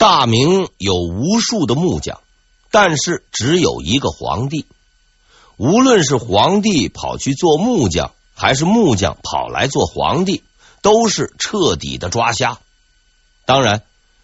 [0.00, 2.22] 大明有无数的木匠，
[2.70, 4.64] 但是只有一个皇帝。
[5.58, 10.42] 无论是皇帝跑去做木匠，还是木匠跑来做皇帝，
[10.80, 12.60] 都是彻底的抓瞎。
[13.44, 13.82] 当然，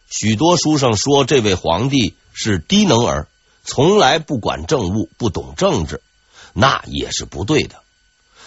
[0.08, 3.28] 许多书上说这位皇帝是低能儿，
[3.62, 6.00] 从来不管政务，不懂政治，
[6.54, 7.82] 那也是不对的。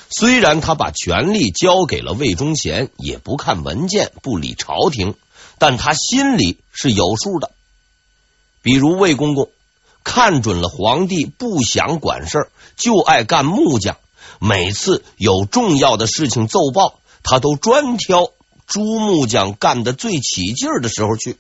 [0.10, 5.14] 虽然他把权力交给了魏忠贤，也不看文件，不理朝廷，
[5.60, 7.52] 但他心里是有数的。
[8.62, 9.50] 比如魏公公
[10.04, 13.98] 看准了皇帝不想管事儿，就爱干木匠，
[14.40, 18.32] 每次有重要的事情奏报，他都专挑
[18.66, 21.38] 朱木匠干的最起劲的时候去。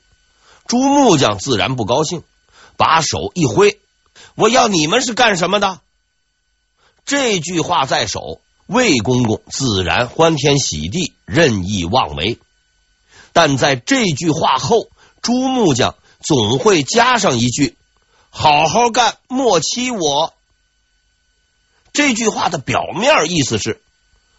[0.68, 2.22] 朱木匠自然不高兴，
[2.78, 3.80] 把手一挥
[4.36, 5.80] ：“我要你们是干什么的？”
[7.06, 8.42] 这句话在手。
[8.68, 12.38] 魏公公自然欢天喜地，任意妄为。
[13.42, 14.90] 但在这句话后，
[15.22, 17.78] 朱木匠总会加上一句
[18.30, 20.34] ：“好好干，莫欺我。”
[21.94, 23.82] 这句话的表面意思是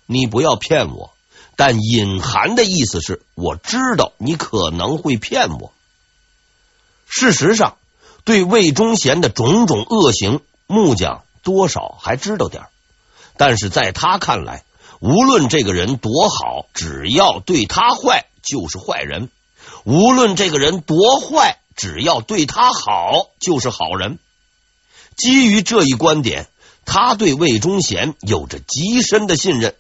[0.05, 1.15] 你不要骗我，
[1.57, 5.73] 但隐含的意思是我知道你可能会骗我。
[7.09, 7.79] 事实上，
[8.25, 12.65] 对魏忠贤的种种恶行，木匠多少还知道点。
[13.39, 14.63] 但是在他看来，
[15.01, 19.29] 无论这个人多好，只要对他坏就是坏人；
[19.85, 24.19] 无论这个人多坏，只要对他好就是好人。
[25.17, 26.49] 基于这一观点，
[26.85, 29.75] 他对魏忠贤有着极深的信任。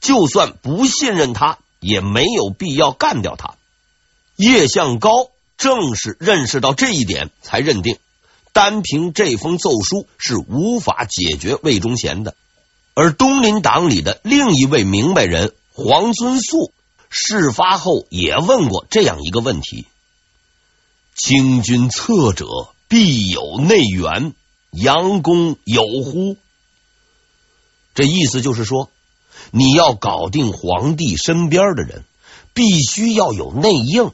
[0.00, 3.54] 就算不信任他，也没有必要干掉他。
[4.36, 7.98] 叶向高正是认识到这一点，才认定
[8.52, 12.34] 单凭这封奏书是无法解决魏忠贤的。
[12.94, 16.72] 而东林党里的另一位明白人黄遵素，
[17.08, 19.86] 事发后也问过这样一个问题
[21.14, 22.46] ：“清君侧者，
[22.88, 24.34] 必有内援，
[24.70, 26.36] 杨公有乎？”
[27.94, 28.90] 这意思就是说，
[29.50, 32.04] 你要搞定皇帝身边的人，
[32.54, 34.12] 必须要有内应。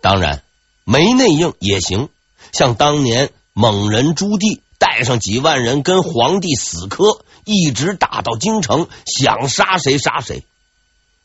[0.00, 0.42] 当然，
[0.84, 2.08] 没内应也行，
[2.52, 4.60] 像当年蒙人朱棣。
[4.76, 10.44] 带上几万人跟皇帝死磕，一直打到京城，想杀谁杀谁。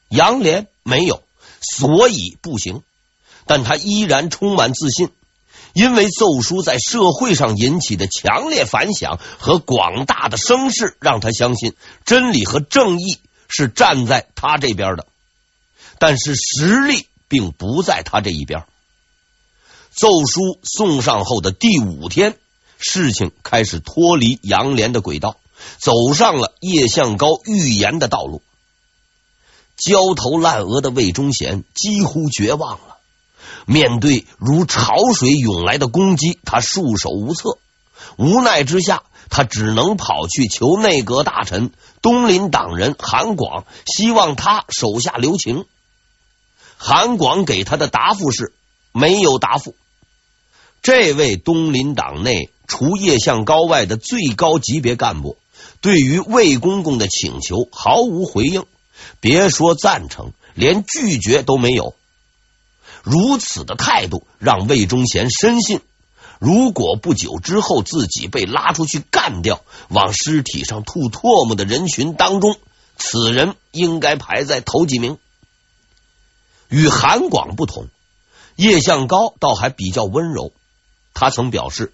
[0.10, 1.24] 杨连没有，
[1.62, 2.82] 所以不行。
[3.46, 5.10] 但他依然充满自信，
[5.74, 11.74] 因为奏书在社会上引起的强烈反响和广大的声势，让他相信
[12.06, 15.08] 真理和正义是站在他这边的。
[15.98, 18.66] 但是实力并不在他这一边。
[19.92, 22.36] 奏书送上后的第五天。
[22.82, 25.36] 事情开始脱离杨连的轨道，
[25.80, 28.42] 走上了叶向高预言的道路。
[29.80, 32.98] 焦头烂额的魏忠贤几乎绝望了，
[33.66, 37.58] 面对如潮水涌来的攻击，他束手无策。
[38.18, 45.66] 无奈之下，他只能跑去求内阁大臣东林党人韩广，希望他手下留情。
[46.78, 48.54] 韩广给他的答复是
[48.92, 49.76] 没有答复。
[50.82, 52.52] 这位东林党内。
[52.72, 55.38] 除叶向高外的最高级别干部，
[55.82, 58.64] 对于魏公公的请求毫无回应，
[59.20, 61.96] 别说赞成，连拒绝都没有。
[63.04, 65.82] 如此的态度让魏忠贤深信，
[66.40, 72.58] 如果不久之后自己被拉出去干掉，往尸体上吐唾沫的人群当中，
[72.98, 75.18] 此人应该排在头几名。
[76.68, 77.88] 与韩广不同，
[78.56, 80.52] 叶向高倒还比较温柔，
[81.14, 81.92] 他曾表示。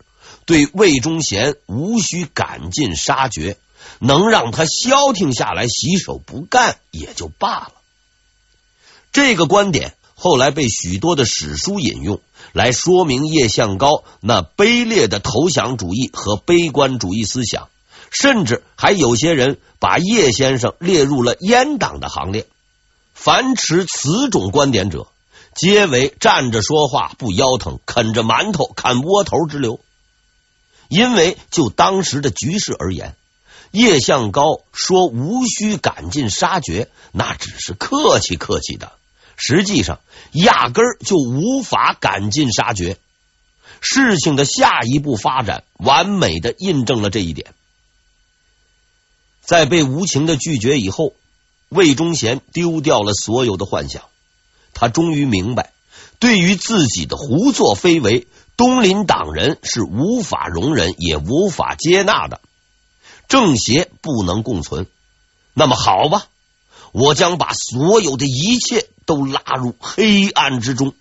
[0.48, 3.58] 对魏忠贤无需赶尽杀绝，
[4.00, 7.72] 能让他消停下来，洗手不干也就罢了。
[9.12, 17.70] 这个观点后来被许多的史书引用来说明叶向高那卑劣的投降主义和悲观主义思想，
[18.12, 22.48] 甚至还有些人把叶先生列入了阉党的行列。
[23.14, 25.08] 凡持此种观点者，
[25.56, 29.80] 皆为站着说话不腰疼，啃着馒头看窝头之流。
[30.90, 33.16] 因为就当时的局势而言，
[33.76, 38.94] 叶向高说无需赶尽杀绝，那只是客气客气的。
[39.36, 40.00] 实际上，
[40.32, 42.98] 压根儿就无法赶尽杀绝。
[43.82, 47.54] 事情的下一步发展，完美的印证了这一点。
[49.42, 51.14] 在被无情的拒绝以后，
[51.68, 54.04] 魏忠贤丢掉了所有的幻想。
[54.74, 55.74] 他终于明白，
[56.20, 58.28] 对于自己的胡作非为。
[58.58, 62.40] 东林党人是无法容忍也无法接纳的，
[63.28, 64.88] 正邪不能共存。
[65.54, 66.28] 那么好吧，
[66.92, 70.94] 我将把所有的一切都拉入黑暗之中。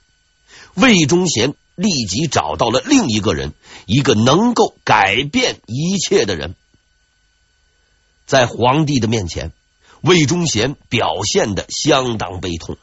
[0.74, 3.52] 魏忠贤立即找到了另一个人，
[3.86, 6.54] 一个能够改变一切的人。
[8.26, 9.52] 在皇帝的面前，
[10.00, 12.76] 魏忠贤表现的相当悲痛，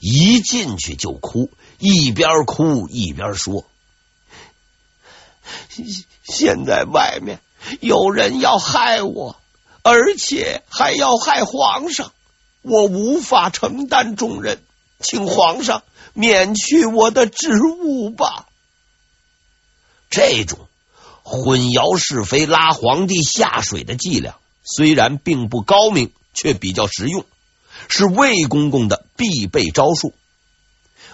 [0.00, 3.64] 一进去就哭，一边哭一边说
[6.24, 7.40] ：“现在外面
[7.80, 9.36] 有人要害我，
[9.82, 12.12] 而且还要害皇上，
[12.62, 14.60] 我无法承担重任，
[15.00, 15.82] 请皇上。”
[16.14, 18.46] 免去我的职务吧。
[20.10, 20.66] 这种
[21.22, 24.34] 混淆是非、拉皇帝下水的伎俩，
[24.64, 27.24] 虽然并不高明，却比较实用，
[27.88, 30.12] 是魏公公的必备招数。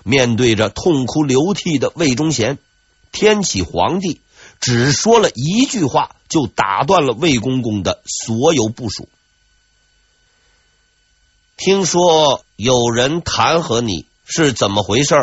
[0.04, 2.56] 面对着痛哭流涕的魏忠贤，
[3.12, 4.22] 天启皇帝
[4.58, 9.08] 只说了一句话，就打断了魏公公的所有部署。
[11.56, 14.06] 听说有人弹劾你。
[14.26, 15.14] 是怎么回事？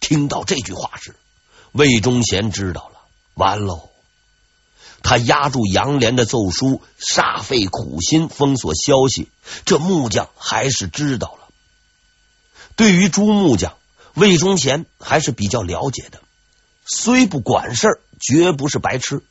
[0.00, 1.14] 听到这句话时，
[1.70, 2.98] 魏忠贤知道了，
[3.34, 3.90] 完喽！
[5.04, 9.30] 他压住杨连的奏书，煞费苦心封锁消息，
[9.64, 11.46] 这木匠还是知道了。
[12.74, 13.76] 对于朱木匠，
[14.14, 16.20] 魏忠贤还是比较了解的，
[16.86, 19.22] 虽不管事儿，绝不是白痴。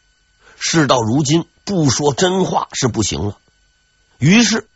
[0.59, 3.37] 事到如今，不说真话是不行了。
[4.19, 4.67] 于是，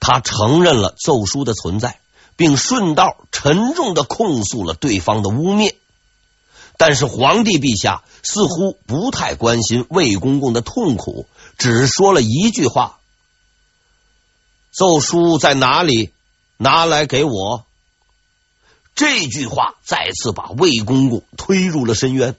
[0.00, 1.98] 他承认了奏书的存在。
[2.34, 5.74] 并顺道沉重的控诉了对方的污蔑，
[6.78, 11.26] 但是皇帝陛下似乎不太关心魏公公的痛苦，
[11.58, 12.98] 只说了一句话
[14.72, 16.10] ：“奏书在哪里？
[16.56, 17.66] 拿来给我。”
[18.96, 22.34] 这句话再次把魏公公推入了深渊，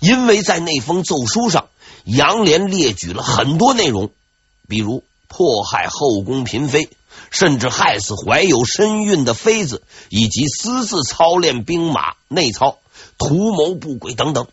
[0.00, 1.70] 因为在那封奏书上，
[2.04, 4.10] 杨连列举了很多内容，
[4.68, 6.88] 比如迫害后宫嫔妃。
[7.30, 12.78] 甚至害死怀有身孕的妃子，以及私自操练兵马内操、
[13.18, 14.48] 图谋不轨等等。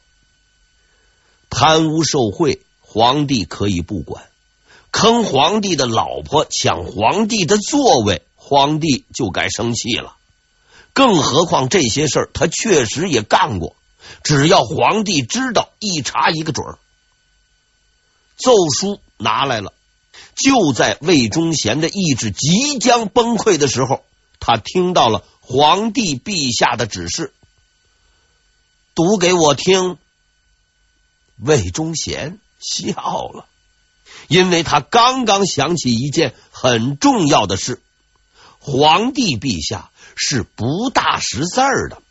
[1.49, 4.23] 贪污受贿，皇帝可以不管；
[4.91, 10.15] 坑皇帝的老婆、抢皇帝的座位，皇帝就该生气了。
[10.93, 13.75] 更何况这些事儿他确实也干过，
[14.23, 16.77] 只要皇帝知道，一查一个准儿。
[18.37, 19.73] 奏书拿来了。
[20.35, 24.03] 就在魏忠贤的意志即将崩溃的时候，
[24.39, 27.33] 他听到了皇帝陛下的指示，
[28.95, 29.97] 读给我听。
[31.37, 32.93] 魏忠贤笑
[33.29, 33.45] 了，
[34.27, 37.81] 因为他刚刚想起一件很重要的事：
[38.59, 42.01] 皇帝陛下是不大识字儿的。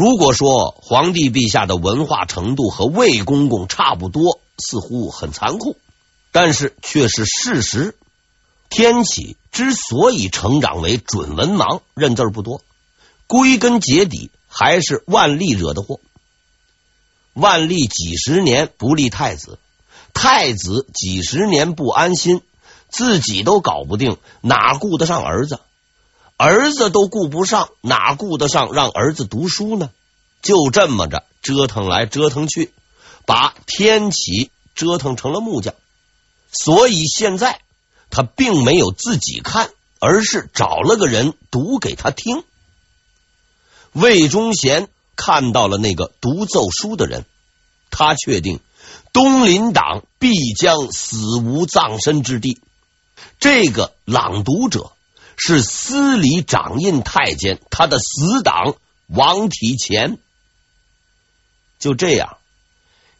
[0.00, 5.76] 如果说皇帝陛下的文化程度和魏公公差不多，似乎很残酷。
[6.32, 7.94] 但是却是事实。
[8.70, 12.62] 天启之所以成长为准文盲，认字不多，
[13.26, 16.00] 归根结底还是万历惹的祸。
[17.34, 19.58] 万历几十年不立太子，
[20.14, 22.40] 太子几十年不安心，
[22.88, 25.60] 自己都搞不定，哪顾得上儿子？
[26.42, 29.90] 儿子都顾不上，哪顾得上让儿子读书呢？
[30.40, 32.72] 就这么着折腾来折腾去，
[33.26, 35.74] 把天启折腾成了木匠。
[36.50, 37.60] 所以现在
[38.08, 42.42] 他并没有自己看，而是找了个人读给他听。
[43.92, 47.26] 魏忠贤看到了那个读奏书的人，
[47.90, 48.60] 他确定
[49.12, 52.62] 东林党必将死无葬身之地。
[53.38, 54.92] 这个朗读者
[55.42, 58.74] 是司礼掌印太监，他的死党
[59.06, 60.18] 王体乾。
[61.78, 62.36] 就这样，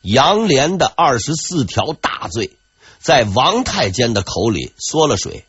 [0.03, 2.57] 杨连的二十四条大罪。
[2.99, 5.47] 在王太监的口里缩了水，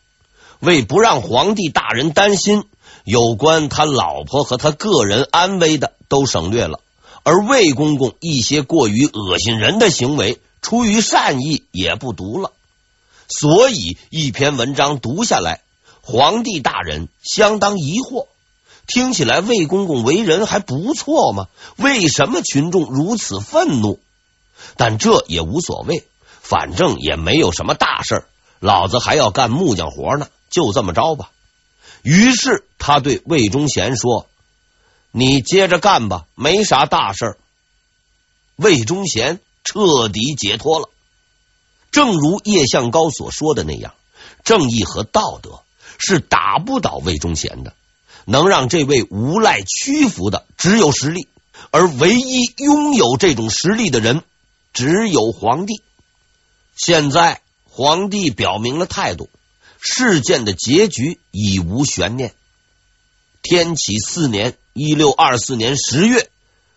[0.62, 2.64] 为不让皇帝大人担心，
[3.04, 6.80] 有关他老婆和他个人安危的都省略了，
[7.24, 12.54] 而魏公公一些过于恶心人的行为，出于善意也不读了。
[13.28, 15.62] 所以一篇文章读下来，
[16.12, 18.28] 皇帝大人相当疑惑，
[18.86, 24.00] 听起来魏公公为人还不错嘛，为什么群众如此愤怒？
[24.78, 26.06] 但这也无所谓。
[26.44, 28.26] 反正也没有什么大事，
[28.60, 31.32] 老子还要干木匠活呢，就这么着吧。
[32.02, 34.28] 于是他对魏忠贤说
[35.12, 37.38] ：“你接着干吧，没啥大事。”
[38.58, 40.90] 魏忠贤彻底解脱了。
[41.90, 43.94] 正如叶向高所说的那样，
[44.44, 45.62] 正义和道德
[46.02, 47.76] 是打不倒魏忠贤的，
[48.26, 51.28] 能让这位无赖屈服的只有实力，
[51.70, 54.24] 而唯一拥有这种实力的人，
[54.74, 55.84] 只有皇帝。
[56.76, 59.30] 现在皇帝表明了态度，
[59.80, 62.34] 事件的结局已无悬念。
[63.44, 66.30] 天启四年（一六二四年）十月，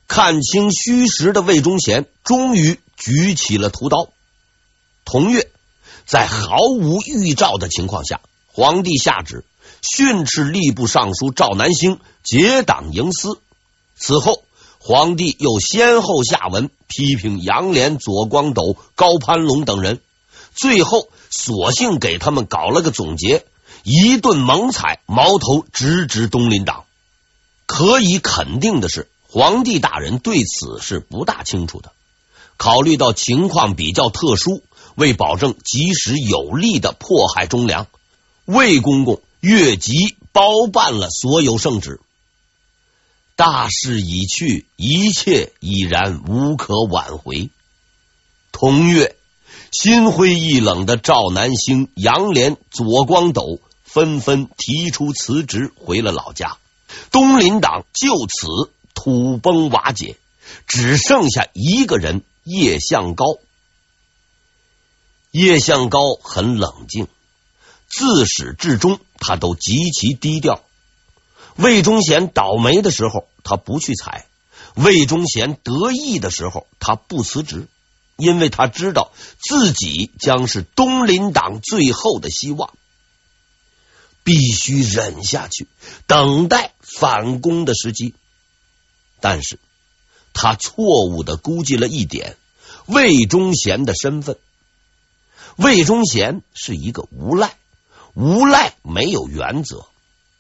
[0.06, 4.08] 看清虚实的魏忠贤终于举起了屠刀。
[5.04, 5.50] 同月，
[6.06, 8.20] 在毫无预兆的情况下，
[8.56, 9.44] 皇帝下旨
[9.82, 13.40] 训斥吏部尚书赵南星结党营私。
[13.96, 14.44] 此后，
[14.78, 20.00] 皇帝又先后下文批评杨连、左光斗、高攀龙等人，
[20.54, 23.44] 最后索性给他们搞了个总结。
[23.82, 26.84] 一顿猛踩，矛头直指东林党。
[27.66, 31.90] 可以肯定的是，皇帝大人对此是不大清楚的。
[32.56, 34.62] 考虑到情况比较特殊，
[34.94, 37.88] 为保证及时有力的迫害忠良，
[38.44, 42.00] 魏公公越级包办了所有圣旨。
[43.36, 47.50] 大势已去，一切已然无可挽回。
[48.52, 49.16] 同月，
[49.72, 53.60] 心灰意冷的赵南星、杨连、左光斗。
[53.84, 56.58] 纷纷提出辞职，回了老家。
[57.12, 60.16] 东林党就此土崩瓦解，
[60.66, 63.24] 只剩下一个人叶向高。
[65.30, 67.06] 叶向高很冷静，
[67.88, 70.62] 自始至终他都极其低调。
[71.56, 74.26] 魏忠贤倒霉的时候，他不去踩；
[74.74, 77.68] 魏忠贤得意的时候，他不辞职，
[78.16, 82.74] 因为他知道自己将是东林党最后的希望。
[84.24, 85.68] 必须忍下去，
[86.06, 88.14] 等待反攻的时机。
[89.20, 89.58] 但是
[90.32, 92.36] 他错误的估计了一点：
[92.86, 94.38] 魏忠贤的身份。
[95.56, 97.54] 魏忠贤是一个无赖，
[98.14, 99.86] 无赖没有原则。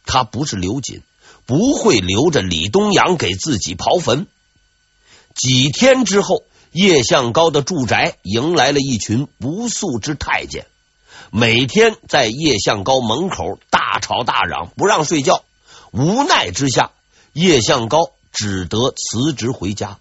[0.06, 1.02] 他不是刘瑾，
[1.46, 4.26] 不会留着李东阳给自己刨坟。
[5.34, 10.66] 几天之后，叶向高的住宅迎来了一群不速之太监。
[11.30, 15.42] 每天在叶向高门口大吵大嚷，不让睡觉。
[15.90, 16.92] 无奈之下，
[17.32, 19.98] 叶向高只得辞职回家。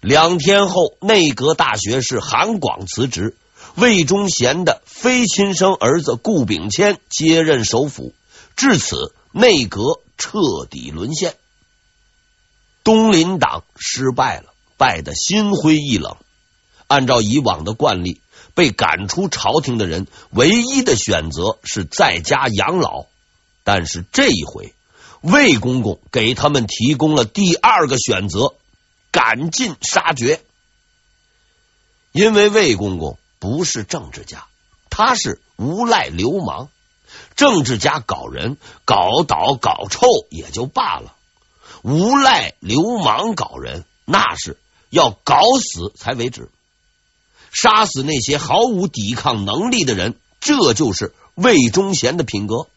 [0.00, 3.36] 两天后，内阁大学士韩广辞职，
[3.74, 8.14] 魏忠贤的非亲生儿子顾秉谦接任首辅。
[8.56, 11.34] 至此，内阁彻底沦陷。
[12.84, 16.16] 东林党失败了，败得心灰意冷。
[16.86, 18.20] 按照以往的惯例。
[18.54, 23.06] 被赶出朝廷的人，唯一的选择是在家养老。
[23.64, 24.74] 但是这一回，
[25.22, 28.54] 魏公公给他们提供了第二个选择：
[29.10, 30.42] 赶尽杀绝。
[32.12, 34.46] 因为魏公公不是政治家，
[34.88, 36.68] 他是无赖流氓。
[37.34, 41.16] 政治家搞人、搞倒、搞臭也就罢了，
[41.82, 44.58] 无赖流氓搞人，那是
[44.90, 46.50] 要搞死才为止。
[47.50, 52.68] 杀死那些毫无抵抗能力的人，这就是魏忠贤的品格。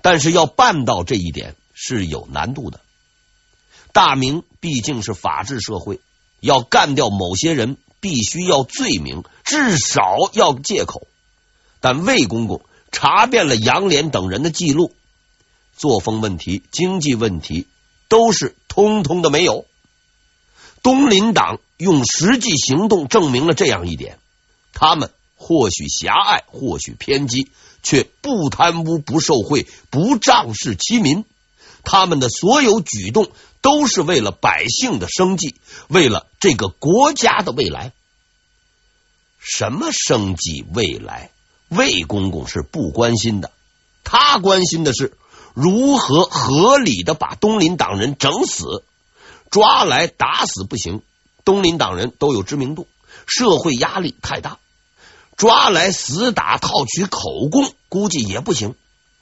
[0.00, 2.78] 但是要办到这一点是有难度的。
[3.92, 5.98] 大明毕竟是法治社会，
[6.38, 11.06] 要干掉某些人，必须要罪名，至少要借口。
[11.80, 14.92] 但魏公公查遍了杨连等人的记录，
[15.76, 17.68] 作风问题、经济问题
[18.08, 19.66] 都是通通的没有。
[20.82, 24.18] 东林党用实际行动证明了这样一点：
[24.72, 27.52] 他们或许狭隘，或许偏激，
[27.84, 31.24] 却不贪污、不受贿、不仗势欺民。
[31.84, 35.56] 他们的所有举动都是为了百姓的生计，
[35.88, 37.92] 为了这个国家的未来。
[39.38, 41.30] 什么生计未来？
[41.68, 43.50] 魏公公是不关心的，
[44.04, 45.16] 他关心的是
[45.54, 48.84] 如何合理的把东林党人整死。
[49.50, 51.02] 抓来打死不行，
[51.44, 52.86] 东林党人都有知名度，
[53.26, 54.58] 社会压力太大。
[55.36, 58.74] 抓来死打套取口供，估计也不行。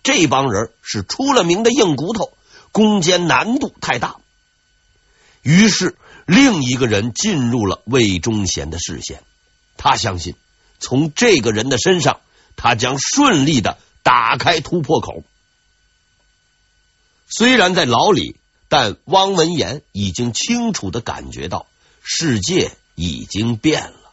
[0.02, 2.32] 这帮人是出了名的硬骨头，
[2.72, 4.16] 攻坚难度太大。
[5.42, 5.96] 于是，
[6.26, 9.22] 另一个人进入了魏忠贤的视线。
[9.76, 10.34] 他相信，
[10.78, 12.20] 从这个人的身上，
[12.56, 15.24] 他将顺利的打开突破口。
[17.26, 18.36] 虽然在牢里。
[18.72, 21.66] 但汪文言已经清楚的感觉到，
[22.04, 24.12] 世界已经变了。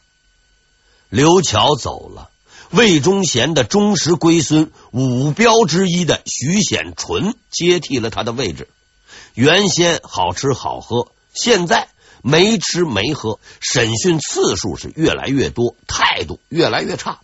[1.09, 2.31] 刘巧走了，
[2.71, 8.67] 魏忠贤的忠实龟孙五彪之一的徐显纯接替了他的位置。
[9.33, 11.87] 原先好吃好喝，现在
[12.21, 17.19] 没吃没喝，审讯次数是越来越多，态度越来越差。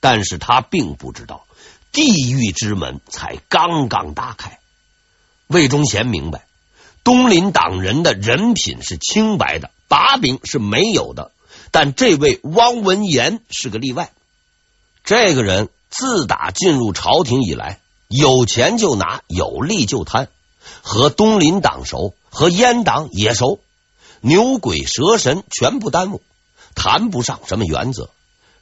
[0.00, 1.46] 但是他并不知道，
[1.92, 4.58] 地狱之门才刚刚打开。
[5.46, 6.46] 魏忠贤明白，
[7.04, 11.30] 东林党人的人品是清白的，把柄是没有的。
[11.70, 14.10] 但这位汪文言是个例外。
[15.04, 20.28] 这个人自打进入朝廷以来，有钱就拿，有利就贪，
[20.80, 23.60] 和东林党熟，和阉党也熟，
[24.22, 26.22] 牛鬼蛇神全不耽误，
[26.74, 28.08] 谈不上什么原则。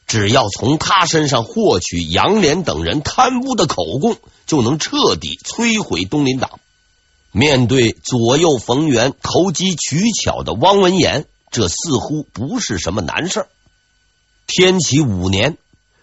[0.09, 6.59] 只要从他身上获取杨连等人贪污的口供，就能彻底摧毁东林党。
[7.31, 13.47] 面对左右逢源、投机取巧的汪文言，这似乎不是什么难事。
[14.49, 15.57] 天启五年，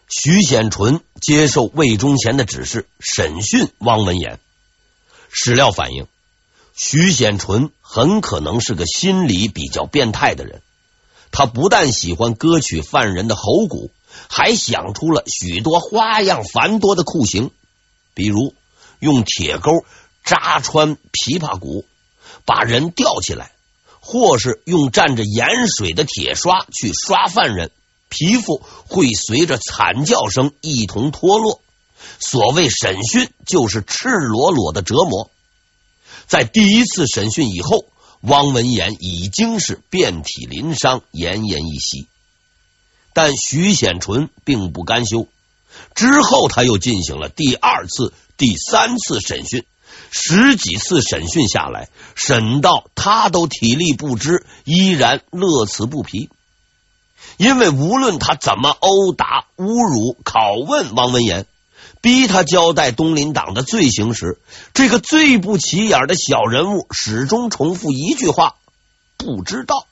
[0.10, 4.40] 徐显纯接受魏忠贤的指示，审讯汪文言。
[5.30, 6.08] 史料反映，
[6.76, 10.64] 徐显纯很可能是个心理比较变态的人。
[11.32, 13.92] 他不但喜欢割取犯人的喉骨，
[14.30, 17.52] 还想出了许多花样繁多的酷刑，
[18.16, 18.56] 比如
[18.98, 19.86] 用铁钩
[20.24, 21.86] 扎穿琵琶骨，
[22.46, 23.52] 把人吊起来，
[24.00, 27.70] 或是用蘸着盐水的铁刷去刷犯人，
[28.10, 31.62] 皮肤会随着惨叫声一同脱落。
[32.20, 35.30] 所谓审讯，就是赤裸裸的折磨。
[36.28, 37.86] 在第一次审讯以后，
[38.22, 42.08] 汪文言已经是遍体鳞伤、奄奄一息。
[43.14, 45.28] 但徐显纯并不甘休，
[45.94, 49.66] 之后他又进行了第二次、第三次审讯。
[50.12, 56.30] 十几次审讯下来，审到他都体力不支，依然乐此不疲。
[57.38, 61.46] 因为无论他怎么殴打、侮辱、拷问汪文言，
[62.02, 64.40] 逼他交代东林党的罪行时，
[64.74, 68.56] 这个最不起眼的小人物始终重复一句话
[69.18, 69.86] ：“不知道。”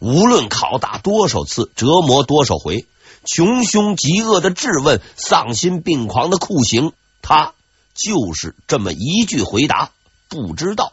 [0.00, 2.86] 无论拷打多少次，折磨多少回，
[3.24, 6.92] 穷凶极恶的质问，丧心病狂的酷刑，
[7.22, 7.52] 他。
[7.96, 9.90] 就是这么一句回答，
[10.28, 10.92] 不知道。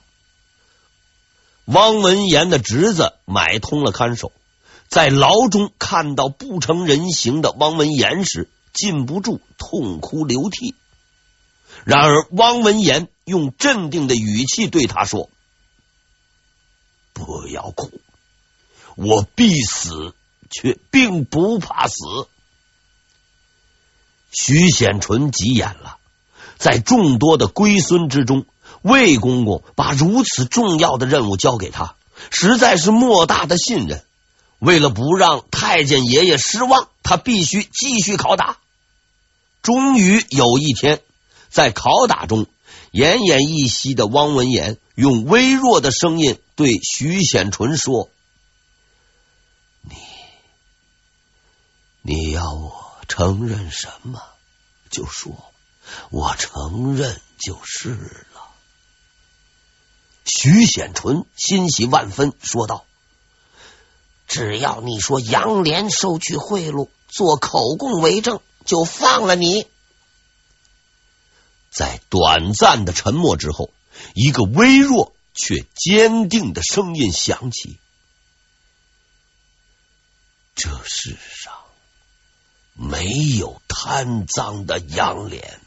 [1.65, 4.31] 汪文言的侄子买通了看守，
[4.91, 10.75] 在牢中看到不成人形的汪文言时，禁不住痛哭流涕。
[11.85, 15.29] 然而，汪文言用镇定的语气对他说
[17.13, 18.01] ：“不要哭，
[18.97, 20.13] 我必死，
[20.49, 21.95] 却并不怕死。”
[24.29, 25.99] 徐显纯急眼了。
[26.57, 28.45] 在众多的龟孙之中，
[28.81, 31.95] 魏公公把如此重要的任务交给他，
[32.29, 34.03] 实在是莫大的信任。
[34.61, 38.59] 为了不让太监爷爷失望，他必须继续拷打。
[39.63, 41.01] 终于有一天，
[41.49, 42.45] 在拷打中，
[42.91, 48.09] 奄奄一息的汪文言用微弱的声音对徐显纯说
[49.81, 49.95] ：“你，
[52.03, 54.21] 你要我承认什么，
[54.91, 55.35] 就说。”
[56.11, 58.53] 我承认就是了。
[60.23, 62.85] 徐显纯欣喜万分，说道
[64.31, 69.67] ：“只要你说杨连收取贿赂，做口供为证，就放了你。”
[71.69, 73.71] 在短暂的沉默之后，
[74.13, 77.77] 一个微弱却坚定的声音响起
[80.55, 81.53] ：“这世上
[82.73, 85.59] 没有贪赃的杨连。”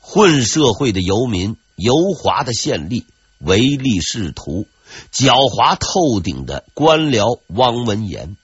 [0.00, 3.04] 混社会的游民、油滑的县吏、
[3.38, 4.66] 唯利是图、
[5.12, 8.36] 狡猾透顶的官僚汪文言，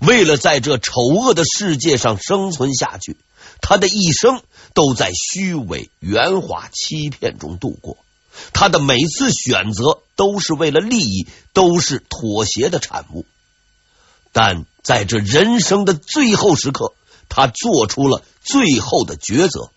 [0.00, 3.16] 为了在这丑恶的世界上生存下去，
[3.60, 4.42] 他的一生
[4.74, 7.96] 都在虚伪、圆滑、欺骗中度过。
[8.52, 13.24] 他的每次选择都是为了利益，都是妥协的产物。
[14.32, 16.92] 但在这人生的最后时刻，
[17.30, 19.70] 他做出了最后的抉择。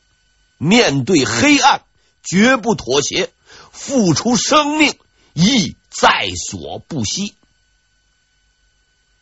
[0.57, 1.83] 面对黑暗，
[2.21, 3.29] 绝不妥协，
[3.71, 4.93] 付出生命
[5.33, 7.35] 亦在所不惜。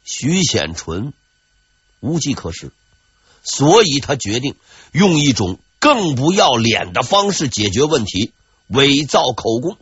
[0.03, 1.13] 徐显纯
[1.99, 2.71] 无计可施，
[3.43, 4.56] 所以他决定
[4.91, 8.32] 用一种更不要脸的方式解决问题——
[8.67, 9.77] 伪造口供。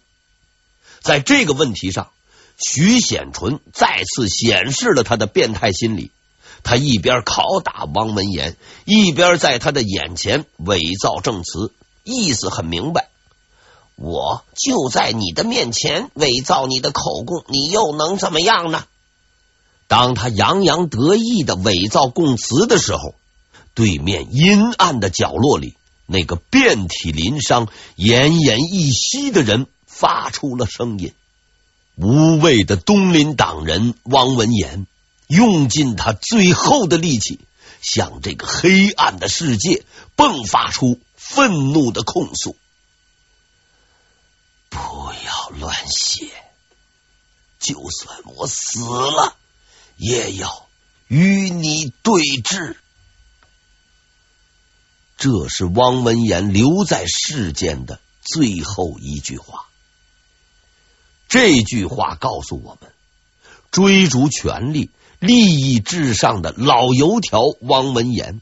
[1.02, 2.12] 在这个问题上，
[2.58, 6.12] 徐显纯再次显示了他的变态心理。
[6.64, 11.72] 他一边拷打汪文言，一边在他的眼前伪造证词，
[12.04, 13.05] 意思很明白：
[13.96, 18.86] 我就在你的面前伪造你的口供，你又能怎么样呢？
[19.88, 23.16] 当他洋洋得意的伪造供词的时候，
[23.74, 31.14] 对面阴暗的角落里，那个遍体鳞伤、奄奄一息的人发出了声音
[31.96, 34.88] ：“无畏的东林党人汪文言。”
[35.28, 37.40] 用尽他最后的力气，
[37.82, 39.84] 向这个黑暗的世界
[40.16, 42.56] 迸发出愤怒的控诉
[45.60, 46.32] ：“乱写！
[47.60, 49.36] 就算我死了，
[49.98, 50.68] 也要
[51.08, 52.76] 与你对峙。”
[55.18, 59.66] 这是汪文言留在世间的最后一句话。
[61.28, 62.92] 这句话告诉我们：
[63.72, 68.42] 追逐权力、利益至上的老油条汪文言，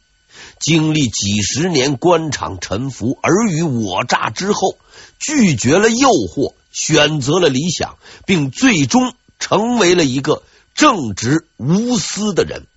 [0.60, 4.78] 经历几十年官场沉浮、尔虞我诈之后，
[5.20, 10.44] 拒绝了诱惑，选择了理想，并最终成为了一个
[10.76, 12.68] 正直无私的人。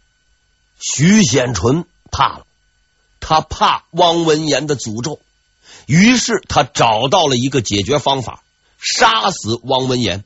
[0.79, 2.47] 徐显纯怕了，
[3.19, 5.19] 他怕汪文言的诅咒，
[5.87, 8.43] 于是他找到了一个解决方法。
[8.79, 10.23] 杀死汪文言，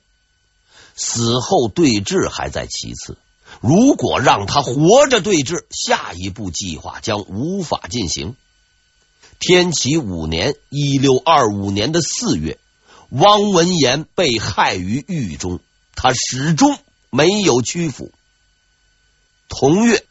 [0.97, 3.17] 死后对峙还在其次。
[3.61, 8.35] 如果让他活着对峙，下一步计划将无法进行。
[9.39, 12.59] 天启五年（一六二五年的四月），
[13.11, 15.59] 汪文言被害于狱中，
[15.97, 16.79] 他始终
[17.11, 18.13] 没有屈服。
[19.49, 20.05] 同月，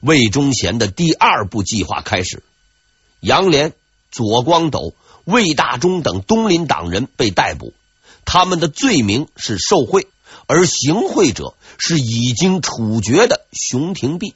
[0.00, 2.44] 魏忠贤的第二步计划开始，
[3.18, 3.72] 杨连、
[4.12, 7.72] 左光斗、魏大忠等东林党人被逮捕。
[8.24, 10.06] 他们的罪名是受贿，
[10.46, 14.34] 而行贿者是已经处决的熊廷弼。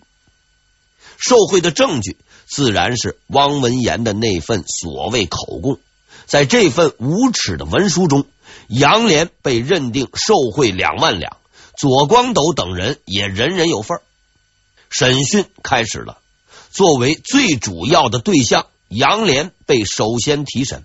[1.18, 5.78] 受贿的证据自然是汪文言的那份所谓口供。
[6.28, 8.26] 在这份无耻的文书中，
[8.68, 11.38] 杨连被认定受贿两万两，
[11.76, 14.00] 左光斗等人也人人有份。
[14.90, 16.18] 审讯开始了，
[16.70, 20.84] 作为最主要的对象，杨连被首先提审。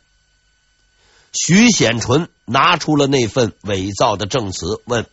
[1.33, 5.07] 徐显纯拿出了那份伪造的证词，问：“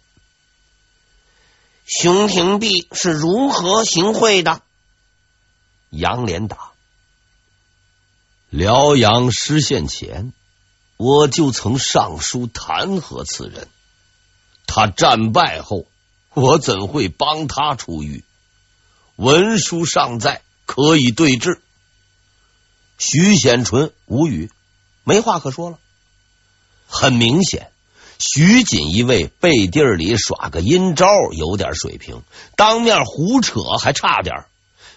[1.86, 4.62] 熊廷弼是如何行贿的？”
[5.90, 6.69] 杨连答
[8.50, 10.32] ：“辽阳失陷前，
[10.96, 13.68] 我就曾上书弹劾此人。
[14.66, 15.86] 他战败后，
[16.34, 18.24] 我怎会帮他出狱？
[19.14, 21.60] 文书尚在，可以对质。”
[22.98, 24.50] 徐显纯无语，
[25.04, 25.78] 没话可说了。
[26.88, 27.70] 很明显，
[28.18, 32.22] 徐锦衣卫背地里耍个阴招，有点水平；
[32.56, 34.44] 当面胡扯还差点。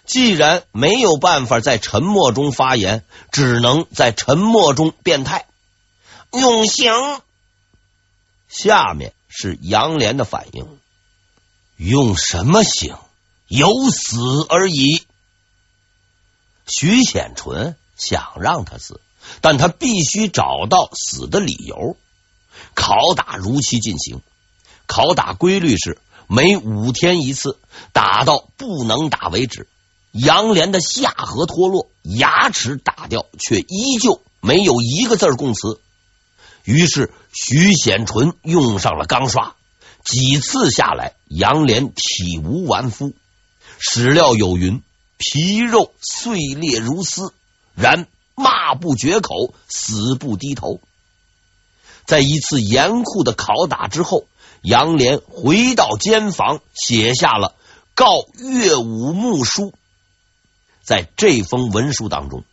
[0.06, 5.46] 既然没有办法在沉默中发言，只能在沉默中变态。
[6.32, 6.92] 用刑。
[8.48, 10.80] 下面是杨连的反应：
[11.78, 12.96] 用什么刑？
[13.48, 14.18] 有死
[14.50, 15.06] 而已。
[16.68, 19.00] 徐显纯想让他死。
[19.40, 21.96] 但他必须找到死的理由。
[22.76, 24.22] 拷打如期进行，
[24.86, 27.58] 拷打规律是每五天一次，
[27.94, 29.70] 打到不能打为止。
[30.14, 35.82] 杨连的下颌脱落，牙齿打掉，却依旧没有一个字供词。
[36.64, 39.56] 于是徐显纯用上了钢刷，
[40.06, 43.14] 几次下来，杨连体无完肤。
[43.80, 44.82] 史料有云：
[45.18, 47.34] 皮肉碎裂如丝，
[47.76, 48.08] 然。
[48.36, 50.80] 骂不绝口，死不低头。
[52.04, 54.26] 在一次严酷的拷打之后，
[54.64, 57.54] 杨连回到监房，写下了
[57.94, 58.08] 告
[58.40, 59.72] 岳武穆书。
[60.84, 62.44] 在这封文书当中，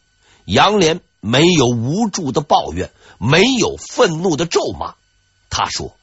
[0.45, 4.95] 杨连没有无助的抱怨，没有愤怒的咒骂。
[5.51, 5.95] 他说：“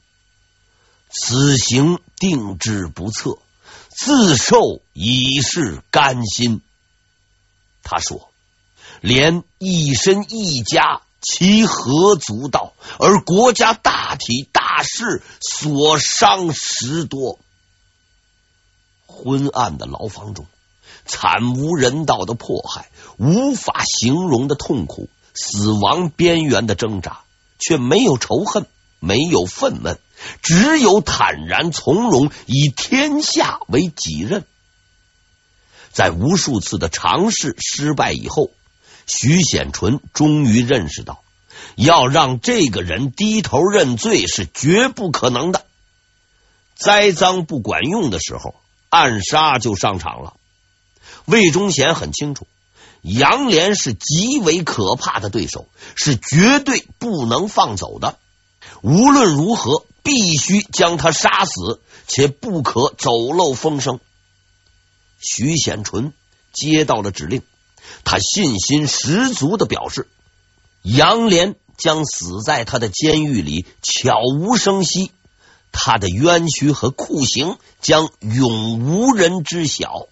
[1.10, 3.40] 此行定之不测，
[3.90, 6.62] 自受已是甘心。”
[7.84, 8.30] 他说。
[9.00, 12.74] 连一身一家，其何足道？
[12.98, 17.38] 而国家大体大势，所伤时多。
[19.06, 20.48] 昏暗的牢房中，
[21.08, 27.22] 惨无人道的迫害，无法形容的痛苦，死亡边缘的挣扎，
[27.58, 28.68] 却没有仇恨，
[29.00, 29.98] 没有愤懑，
[30.42, 34.46] 只有坦然从容，以天下为己任。
[35.92, 38.52] 在无数次的尝试失败以后。
[39.10, 41.24] 徐显纯终于认识到，
[41.76, 45.64] 要让这个人低头认罪是绝不可能的。
[46.76, 48.56] 栽赃不管用的时候，
[48.90, 50.34] 暗杀就上场了。
[51.28, 52.48] 魏忠贤很清楚，
[53.02, 58.18] 杨连是极为可怕的对手，是绝对不能放走的。
[58.82, 64.00] 无论如何，必须将他杀死，且不可走漏风声。
[65.20, 66.14] 徐显纯
[66.54, 67.42] 接到了指令。
[68.06, 70.08] 他信心十足的表示，
[70.82, 75.12] 杨连将死在他的监狱里，悄无声息，
[75.74, 80.08] 他的冤屈和酷刑将永无人知晓。